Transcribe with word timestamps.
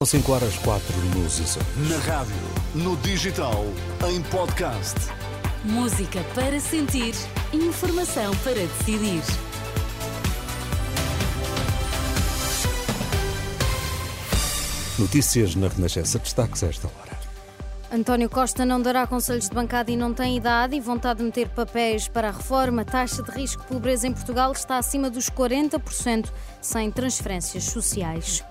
São 0.00 0.20
5 0.20 0.32
horas 0.32 0.56
4 0.58 0.96
nos 1.16 1.40
Açores. 1.40 1.90
Na 1.90 1.98
rádio, 1.98 2.32
no 2.72 2.96
digital, 2.98 3.64
em 4.08 4.22
podcast. 4.30 4.94
Música 5.64 6.22
para 6.36 6.60
sentir, 6.60 7.16
informação 7.52 8.32
para 8.44 8.54
decidir. 8.54 9.20
Notícias 15.00 15.56
na 15.56 15.66
Renascença. 15.66 16.20
Destaques 16.20 16.62
a 16.62 16.68
esta 16.68 16.86
hora. 16.86 17.18
António 17.90 18.30
Costa 18.30 18.64
não 18.64 18.80
dará 18.80 19.04
conselhos 19.04 19.48
de 19.48 19.54
bancada 19.56 19.90
e 19.90 19.96
não 19.96 20.14
tem 20.14 20.36
idade 20.36 20.76
e 20.76 20.80
vontade 20.80 21.18
de 21.18 21.24
meter 21.24 21.48
papéis 21.48 22.06
para 22.06 22.28
a 22.28 22.30
reforma. 22.30 22.82
A 22.82 22.84
taxa 22.84 23.20
de 23.20 23.32
risco 23.32 23.62
de 23.62 23.68
pobreza 23.68 24.06
em 24.06 24.12
Portugal 24.12 24.52
está 24.52 24.78
acima 24.78 25.10
dos 25.10 25.28
40%, 25.28 26.30
sem 26.60 26.88
transferências 26.88 27.64
sociais. 27.64 28.44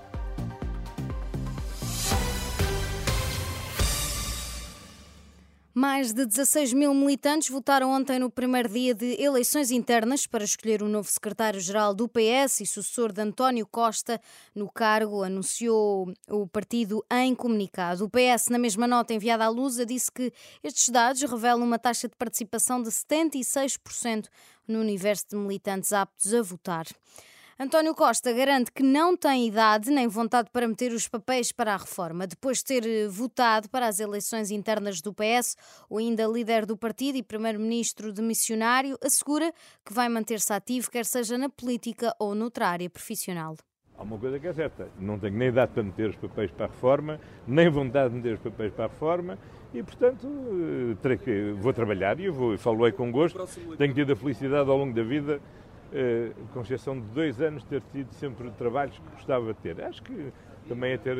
Mais 5.90 6.12
de 6.12 6.26
16 6.26 6.74
mil 6.74 6.92
militantes 6.92 7.48
votaram 7.48 7.90
ontem 7.90 8.18
no 8.18 8.28
primeiro 8.28 8.68
dia 8.68 8.94
de 8.94 9.18
eleições 9.18 9.70
internas 9.70 10.26
para 10.26 10.44
escolher 10.44 10.82
o 10.82 10.86
novo 10.86 11.10
secretário-geral 11.10 11.94
do 11.94 12.06
PS 12.06 12.60
e 12.60 12.66
sucessor 12.66 13.10
de 13.10 13.22
António 13.22 13.66
Costa 13.66 14.20
no 14.54 14.70
cargo, 14.70 15.22
anunciou 15.22 16.12
o 16.28 16.46
partido 16.46 17.02
em 17.10 17.34
comunicado. 17.34 18.04
O 18.04 18.10
PS, 18.10 18.48
na 18.50 18.58
mesma 18.58 18.86
nota 18.86 19.14
enviada 19.14 19.46
à 19.46 19.48
Lusa, 19.48 19.86
disse 19.86 20.12
que 20.12 20.30
estes 20.62 20.90
dados 20.90 21.22
revelam 21.22 21.64
uma 21.64 21.78
taxa 21.78 22.06
de 22.06 22.14
participação 22.16 22.82
de 22.82 22.90
76% 22.90 24.26
no 24.68 24.80
universo 24.80 25.24
de 25.30 25.36
militantes 25.36 25.94
aptos 25.94 26.34
a 26.34 26.42
votar. 26.42 26.84
António 27.60 27.92
Costa 27.92 28.32
garante 28.32 28.70
que 28.70 28.84
não 28.84 29.16
tem 29.16 29.48
idade 29.48 29.90
nem 29.90 30.06
vontade 30.06 30.48
para 30.52 30.68
meter 30.68 30.92
os 30.92 31.08
papéis 31.08 31.50
para 31.50 31.74
a 31.74 31.76
reforma. 31.76 32.24
Depois 32.24 32.58
de 32.58 32.64
ter 32.66 32.86
eh, 32.86 33.08
votado 33.08 33.68
para 33.68 33.88
as 33.88 33.98
eleições 33.98 34.52
internas 34.52 35.00
do 35.00 35.12
PS, 35.12 35.56
o 35.90 35.98
ainda 35.98 36.24
líder 36.24 36.64
do 36.64 36.76
partido 36.76 37.18
e 37.18 37.22
primeiro-ministro 37.22 38.12
de 38.12 38.22
missionário 38.22 38.96
assegura 39.04 39.52
que 39.84 39.92
vai 39.92 40.08
manter-se 40.08 40.52
ativo, 40.52 40.88
quer 40.88 41.04
seja 41.04 41.36
na 41.36 41.48
política 41.48 42.14
ou 42.20 42.32
noutra 42.32 42.68
área 42.68 42.88
profissional. 42.88 43.56
Há 43.96 44.04
uma 44.04 44.16
coisa 44.16 44.38
que 44.38 44.46
é 44.46 44.52
certa, 44.52 44.88
não 44.96 45.18
tenho 45.18 45.36
nem 45.36 45.48
idade 45.48 45.72
para 45.72 45.82
meter 45.82 46.10
os 46.10 46.16
papéis 46.16 46.52
para 46.52 46.66
a 46.66 46.68
reforma, 46.68 47.18
nem 47.44 47.68
vontade 47.68 48.10
de 48.10 48.16
meter 48.18 48.34
os 48.34 48.40
papéis 48.40 48.72
para 48.72 48.84
a 48.84 48.88
reforma 48.88 49.36
e, 49.74 49.82
portanto, 49.82 50.28
eh, 50.28 51.52
vou 51.54 51.72
trabalhar 51.72 52.20
e 52.20 52.30
vou, 52.30 52.56
falo 52.56 52.92
com 52.92 53.10
gosto. 53.10 53.44
Tenho 53.76 53.92
tido 53.92 54.12
a 54.12 54.16
felicidade 54.16 54.70
ao 54.70 54.76
longo 54.76 54.94
da 54.94 55.02
vida 55.02 55.40
com 56.52 56.60
exceção 56.60 56.98
de 56.98 57.06
dois 57.08 57.40
anos, 57.40 57.64
ter 57.64 57.82
tido 57.92 58.12
sempre 58.12 58.50
trabalhos 58.52 58.98
que 58.98 59.10
gostava 59.10 59.52
de 59.52 59.60
ter. 59.60 59.82
Acho 59.82 60.02
que 60.02 60.32
também 60.68 60.92
é 60.92 60.98
ter, 60.98 61.16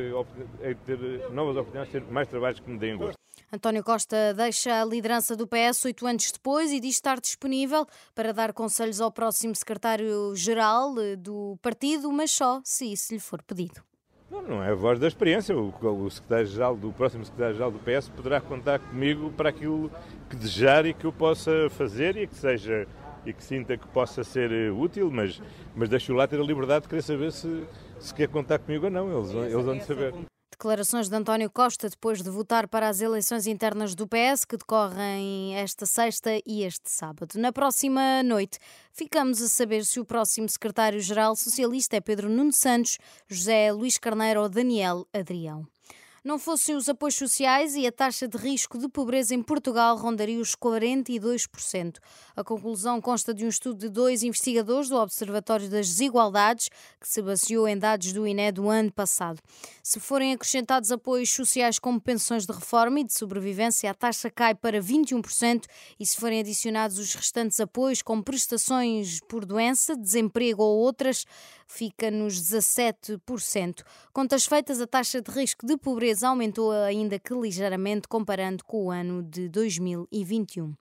é 0.61 0.75
ter 0.75 0.99
novas 1.31 1.57
oportunidades, 1.57 1.93
ter 1.93 2.03
mais 2.03 2.29
trabalhos 2.29 2.61
que 2.61 2.71
me 2.71 2.79
deem 2.79 2.97
gosto. 2.97 3.19
António 3.51 3.83
Costa 3.83 4.35
deixa 4.35 4.83
a 4.83 4.85
liderança 4.85 5.35
do 5.35 5.47
PS 5.47 5.87
oito 5.87 6.07
anos 6.07 6.31
depois 6.31 6.71
e 6.71 6.79
diz 6.79 6.97
estar 6.97 7.19
disponível 7.19 7.87
para 8.15 8.31
dar 8.33 8.53
conselhos 8.53 9.01
ao 9.01 9.11
próximo 9.11 9.55
secretário-geral 9.55 10.95
eh, 11.01 11.17
do 11.17 11.59
partido, 11.63 12.13
mas 12.13 12.31
só 12.31 12.61
se 12.63 12.93
isso 12.93 13.15
lhe 13.15 13.19
for 13.21 13.43
pedido. 13.43 13.83
Não, 14.31 14.43
não 14.43 14.63
é 14.63 14.71
a 14.71 14.75
voz 14.75 15.01
da 15.01 15.09
experiência. 15.09 15.57
O, 15.57 15.71
o 15.71 16.11
secretário-geral 16.11 16.77
do 16.77 16.93
próximo 16.93 17.25
secretário-geral 17.25 17.71
do 17.71 17.79
PS 17.79 18.11
poderá 18.11 18.39
contar 18.39 18.79
comigo 18.81 19.33
para 19.33 19.49
aquilo 19.49 19.91
que 20.29 20.37
desejar 20.37 20.85
e 20.85 20.93
que 20.93 21.07
eu 21.07 21.13
possa 21.13 21.71
fazer 21.71 22.19
e 22.19 22.27
que 22.27 22.35
seja 22.35 22.87
e 23.29 23.33
que 23.33 23.45
sinta 23.45 23.77
que 23.77 23.87
possa 23.89 24.25
ser 24.25 24.51
eh, 24.51 24.71
útil, 24.71 25.11
mas, 25.11 25.41
mas 25.77 25.89
deixo 25.89 26.15
lá 26.15 26.27
ter 26.27 26.41
a 26.41 26.43
liberdade 26.43 26.83
de 26.83 26.89
querer 26.89 27.03
saber 27.03 27.31
se, 27.31 27.65
se 28.01 28.15
quer 28.15 28.29
contar 28.29 28.59
comigo 28.59 28.87
ou 28.87 28.91
não. 28.91 29.19
Eles, 29.19 29.31
eles 29.31 29.65
vão 29.65 29.77
de 29.77 29.85
saber. 29.85 30.15
Declarações 30.51 31.09
de 31.09 31.15
António 31.15 31.49
Costa 31.51 31.89
depois 31.89 32.21
de 32.21 32.31
votar 32.31 32.67
para 32.67 32.89
as 32.89 33.01
eleições 33.01 33.47
internas 33.47 33.95
do 33.95 34.09
PS, 34.09 34.45
que 34.45 34.57
decorrem 34.57 35.55
esta 35.55 35.87
sexta 35.87 36.31
e 36.45 36.65
este 36.65 36.91
sábado. 36.91 37.39
Na 37.39 37.53
próxima 37.53 38.25
noite, 38.25 38.59
ficamos 38.93 39.41
a 39.41 39.47
saber 39.47 39.85
se 39.85 40.01
o 40.01 40.05
próximo 40.05 40.49
secretário-geral 40.49 41.37
socialista 41.37 41.97
é 41.97 42.01
Pedro 42.01 42.29
Nuno 42.29 42.53
Santos, 42.53 42.99
José 43.29 43.71
Luís 43.71 43.99
Carneiro 43.99 44.41
ou 44.43 44.49
Daniel 44.49 45.07
Adrião. 45.13 45.65
Não 46.25 46.37
fossem 46.37 46.75
os 46.75 46.89
apoios 46.89 47.15
sociais 47.15 47.77
e 47.77 47.87
a 47.87 47.93
taxa 47.93 48.27
de 48.27 48.37
risco 48.37 48.77
de 48.77 48.89
pobreza 48.89 49.35
em 49.35 49.43
Portugal 49.43 49.97
rondaria 49.97 50.41
os 50.41 50.57
42%. 50.57 51.99
A 52.35 52.43
conclusão 52.43 53.01
consta 53.01 53.33
de 53.33 53.45
um 53.45 53.49
estudo 53.49 53.79
de 53.79 53.89
dois 53.89 54.25
investigadores 54.25 54.89
do 54.89 54.97
Observatório 54.97 55.69
das 55.69 55.87
Desigualdades, 55.87 56.71
que 57.01 57.09
se 57.09 57.23
baseou 57.23 57.69
em 57.69 57.79
dados 57.79 58.13
do 58.13 58.27
INE 58.27 58.51
do 58.51 58.69
ano 58.69 58.91
passado. 58.91 59.41
Se 59.81 60.01
forem 60.01 60.33
acrescentados 60.33 60.91
apoios 60.91 61.31
sociais 61.31 61.79
como 61.79 62.01
pensões 62.01 62.45
de 62.45 62.53
reforma 62.53 62.99
e 62.99 63.05
de 63.05 63.13
sobrevivência, 63.13 63.89
a 63.89 63.95
taxa 63.95 64.29
cai 64.29 64.57
para 64.57 64.83
21% 64.83 65.67
e 66.01 66.05
se 66.05 66.17
forem 66.17 66.41
adicionados 66.41 66.99
os 66.99 67.15
restantes 67.15 67.61
apoios 67.61 68.03
como 68.03 68.25
prestações 68.25 69.21
por 69.29 69.45
doença, 69.45 69.97
desemprego 69.97 70.63
ou 70.63 70.79
outras, 70.79 71.25
fica 71.67 72.11
nos 72.11 72.41
17%. 72.41 73.83
Contas 74.13 74.47
feitas, 74.47 74.81
a 74.81 74.87
taxa 74.87 75.21
de 75.21 75.31
risco 75.31 75.67
de 75.67 75.77
pobreza 75.77 76.08
aumentou 76.23 76.73
ainda 76.73 77.19
que 77.19 77.35
ligeiramente 77.35 78.09
comparando 78.09 78.65
com 78.65 78.87
o 78.87 78.91
ano 78.91 79.23
de 79.23 79.49
2021. 79.49 80.75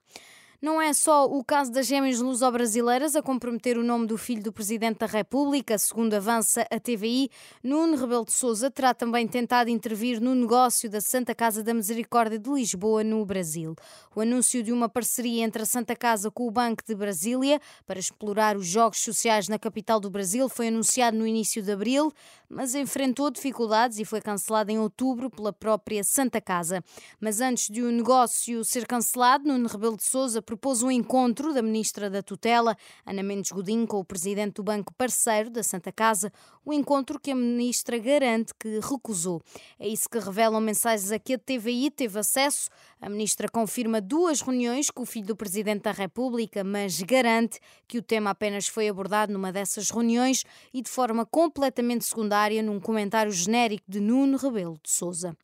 Não 0.60 0.82
é 0.82 0.92
só 0.92 1.24
o 1.26 1.44
caso 1.44 1.70
das 1.70 1.86
gêmeas 1.86 2.18
luso-brasileiras 2.18 3.14
a 3.14 3.22
comprometer 3.22 3.78
o 3.78 3.84
nome 3.84 4.08
do 4.08 4.18
filho 4.18 4.42
do 4.42 4.52
Presidente 4.52 4.98
da 4.98 5.06
República, 5.06 5.78
segundo 5.78 6.14
avança 6.14 6.66
a 6.68 6.80
TVI. 6.80 7.30
Nuno 7.62 7.96
Rebelo 7.96 8.24
de 8.24 8.32
Sousa 8.32 8.68
terá 8.68 8.92
também 8.92 9.28
tentado 9.28 9.70
intervir 9.70 10.20
no 10.20 10.34
negócio 10.34 10.90
da 10.90 11.00
Santa 11.00 11.32
Casa 11.32 11.62
da 11.62 11.72
Misericórdia 11.72 12.40
de 12.40 12.50
Lisboa, 12.50 13.04
no 13.04 13.24
Brasil. 13.24 13.76
O 14.16 14.20
anúncio 14.20 14.60
de 14.60 14.72
uma 14.72 14.88
parceria 14.88 15.44
entre 15.44 15.62
a 15.62 15.64
Santa 15.64 15.94
Casa 15.94 16.28
com 16.28 16.48
o 16.48 16.50
Banco 16.50 16.82
de 16.84 16.92
Brasília 16.92 17.60
para 17.86 18.00
explorar 18.00 18.56
os 18.56 18.66
jogos 18.66 18.98
sociais 18.98 19.46
na 19.46 19.60
capital 19.60 20.00
do 20.00 20.10
Brasil 20.10 20.48
foi 20.48 20.66
anunciado 20.66 21.16
no 21.16 21.24
início 21.24 21.62
de 21.62 21.70
abril, 21.70 22.12
mas 22.48 22.74
enfrentou 22.74 23.30
dificuldades 23.30 24.00
e 24.00 24.04
foi 24.04 24.20
cancelado 24.20 24.72
em 24.72 24.78
outubro 24.80 25.30
pela 25.30 25.52
própria 25.52 26.02
Santa 26.02 26.40
Casa. 26.40 26.82
Mas 27.20 27.40
antes 27.40 27.68
de 27.68 27.80
o 27.80 27.92
negócio 27.92 28.64
ser 28.64 28.88
cancelado, 28.88 29.46
Nuno 29.46 29.68
Rebelo 29.68 29.96
de 29.96 30.02
Sousa 30.02 30.42
propôs 30.48 30.82
um 30.82 30.90
encontro 30.90 31.52
da 31.52 31.60
ministra 31.60 32.08
da 32.08 32.22
Tutela, 32.22 32.74
Ana 33.04 33.22
Mendes 33.22 33.52
Godinho, 33.52 33.86
com 33.86 33.98
o 33.98 34.04
presidente 34.04 34.54
do 34.54 34.62
banco 34.62 34.94
parceiro 34.94 35.50
da 35.50 35.62
Santa 35.62 35.92
Casa, 35.92 36.32
o 36.64 36.70
um 36.70 36.72
encontro 36.72 37.20
que 37.20 37.30
a 37.30 37.34
ministra 37.34 37.98
garante 37.98 38.54
que 38.58 38.80
recusou. 38.80 39.42
É 39.78 39.86
isso 39.86 40.08
que 40.08 40.18
revelam 40.18 40.58
mensagens 40.58 41.12
a 41.12 41.18
que 41.18 41.34
a 41.34 41.38
TVI 41.38 41.90
teve 41.90 42.18
acesso. 42.18 42.70
A 42.98 43.10
ministra 43.10 43.46
confirma 43.46 44.00
duas 44.00 44.40
reuniões 44.40 44.88
com 44.90 45.02
o 45.02 45.06
filho 45.06 45.26
do 45.26 45.36
presidente 45.36 45.82
da 45.82 45.92
República, 45.92 46.64
mas 46.64 46.98
garante 47.02 47.60
que 47.86 47.98
o 47.98 48.02
tema 48.02 48.30
apenas 48.30 48.66
foi 48.66 48.88
abordado 48.88 49.30
numa 49.30 49.52
dessas 49.52 49.90
reuniões 49.90 50.44
e 50.72 50.80
de 50.80 50.88
forma 50.88 51.26
completamente 51.26 52.06
secundária 52.06 52.62
num 52.62 52.80
comentário 52.80 53.32
genérico 53.32 53.84
de 53.86 54.00
Nuno 54.00 54.38
Rebelo 54.38 54.80
de 54.82 54.90
Sousa. 54.90 55.36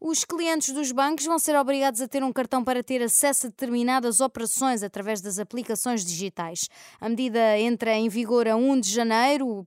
Os 0.00 0.24
clientes 0.24 0.74
dos 0.74 0.92
bancos 0.92 1.24
vão 1.24 1.38
ser 1.38 1.56
obrigados 1.56 2.00
a 2.00 2.08
ter 2.08 2.22
um 2.22 2.32
cartão 2.32 2.62
para 2.62 2.82
ter 2.82 3.02
acesso 3.02 3.46
a 3.46 3.50
determinadas 3.50 4.20
operações 4.20 4.82
através 4.82 5.22
das 5.22 5.38
aplicações 5.38 6.04
digitais. 6.04 6.68
A 7.00 7.08
medida 7.08 7.58
entra 7.58 7.94
em 7.94 8.08
vigor 8.08 8.46
a 8.46 8.56
1 8.56 8.80
de 8.80 8.90
janeiro 8.92 9.66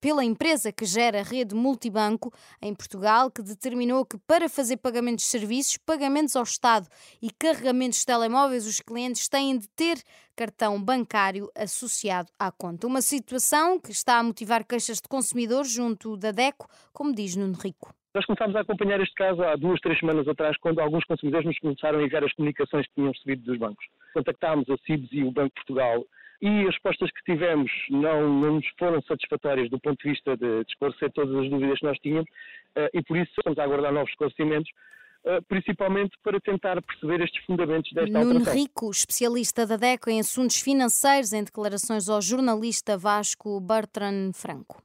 pela 0.00 0.24
empresa 0.24 0.72
que 0.72 0.84
gera 0.84 1.20
a 1.20 1.22
rede 1.22 1.54
multibanco 1.54 2.32
em 2.60 2.74
Portugal, 2.74 3.30
que 3.30 3.40
determinou 3.40 4.04
que 4.04 4.18
para 4.18 4.48
fazer 4.48 4.78
pagamentos 4.78 5.24
de 5.24 5.30
serviços, 5.30 5.76
pagamentos 5.76 6.34
ao 6.34 6.42
Estado 6.42 6.88
e 7.22 7.30
carregamentos 7.30 8.00
de 8.00 8.06
telemóveis, 8.06 8.66
os 8.66 8.80
clientes 8.80 9.28
têm 9.28 9.56
de 9.56 9.68
ter 9.68 10.02
cartão 10.34 10.80
bancário 10.82 11.50
associado 11.54 12.30
à 12.38 12.50
conta. 12.50 12.86
Uma 12.86 13.02
situação 13.02 13.78
que 13.78 13.90
está 13.90 14.18
a 14.18 14.22
motivar 14.22 14.64
queixas 14.64 14.98
de 15.00 15.08
consumidores 15.08 15.70
junto 15.70 16.16
da 16.16 16.30
DECO, 16.30 16.68
como 16.92 17.14
diz 17.14 17.36
Nuno 17.36 17.56
Rico. 17.56 17.92
Nós 18.14 18.24
começámos 18.24 18.56
a 18.56 18.60
acompanhar 18.60 19.00
este 19.00 19.14
caso 19.14 19.42
há 19.42 19.54
duas, 19.56 19.80
três 19.80 19.98
semanas 19.98 20.26
atrás, 20.26 20.56
quando 20.58 20.80
alguns 20.80 21.04
consumidores 21.04 21.46
nos 21.46 21.58
começaram 21.58 21.98
a 21.98 22.02
enviar 22.02 22.24
as 22.24 22.32
comunicações 22.32 22.86
que 22.86 22.94
tinham 22.94 23.12
recebido 23.12 23.42
dos 23.42 23.58
bancos. 23.58 23.84
Contactámos 24.14 24.68
a 24.70 24.76
CIBS 24.86 25.08
e 25.12 25.22
o 25.22 25.30
Banco 25.30 25.48
de 25.50 25.64
Portugal 25.66 26.04
e 26.40 26.60
as 26.60 26.74
respostas 26.74 27.10
que 27.10 27.32
tivemos 27.32 27.70
não, 27.90 28.28
não 28.28 28.54
nos 28.54 28.66
foram 28.78 29.02
satisfatórias 29.02 29.68
do 29.70 29.78
ponto 29.80 30.00
de 30.02 30.10
vista 30.10 30.36
de, 30.36 30.64
de 30.64 30.70
esclarecer 30.70 31.12
todas 31.12 31.34
as 31.34 31.50
dúvidas 31.50 31.78
que 31.80 31.84
nós 31.84 31.98
tínhamos 31.98 32.28
uh, 32.76 32.88
e 32.94 33.02
por 33.02 33.16
isso 33.16 33.30
estamos 33.36 33.58
a 33.58 33.64
aguardar 33.64 33.92
novos 33.92 34.10
esclarecimentos. 34.10 34.70
Uh, 35.24 35.42
principalmente 35.48 36.16
para 36.22 36.40
tentar 36.40 36.80
perceber 36.80 37.20
estes 37.20 37.44
fundamentos 37.44 37.90
desta 37.92 38.08
Nuno 38.20 38.38
alteração. 38.38 38.54
Rico, 38.54 38.88
especialista 38.88 39.66
da 39.66 39.76
DECO 39.76 40.08
em 40.08 40.20
assuntos 40.20 40.60
financeiros, 40.60 41.32
em 41.32 41.42
declarações 41.42 42.08
ao 42.08 42.22
jornalista 42.22 42.96
Vasco 42.96 43.60
Bertrand 43.60 44.32
Franco. 44.32 44.80